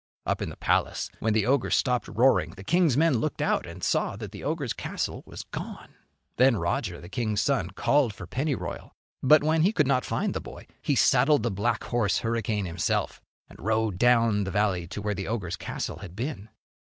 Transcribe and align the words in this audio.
Up 0.25 0.41
in 0.41 0.49
the 0.49 0.57
palace, 0.57 1.11
when 1.19 1.33
the 1.33 1.45
ogre 1.45 1.69
stopped 1.69 2.07
roaring, 2.07 2.55
the 2.57 2.63
king's 2.63 2.97
men 2.97 3.19
looked 3.19 3.39
out 3.39 3.67
and 3.67 3.83
saw 3.83 4.15
that 4.15 4.31
the 4.31 4.43
ogre's 4.43 4.73
castle 4.73 5.21
was 5.27 5.43
gone. 5.43 5.93
Then 6.37 6.57
Roger, 6.57 6.99
the 6.99 7.07
king's 7.07 7.39
son, 7.41 7.69
called 7.69 8.11
for 8.11 8.25
Pennyroyal. 8.25 8.95
But 9.21 9.43
when 9.43 9.61
he 9.61 9.71
could 9.71 9.85
not 9.85 10.03
find 10.03 10.33
the 10.33 10.41
boy, 10.41 10.65
he 10.81 10.95
saddled 10.95 11.43
the 11.43 11.51
black 11.51 11.83
horse 11.83 12.17
Hurricane 12.21 12.65
himself 12.65 13.21
and 13.47 13.59
rode 13.61 13.99
down 13.99 14.43
the 14.43 14.49
valley 14.49 14.87
to 14.87 15.03
where 15.03 15.13
the 15.13 15.27
ogre's 15.27 15.55
castle 15.55 15.97
had 15.97 16.15
been. 16.15 16.49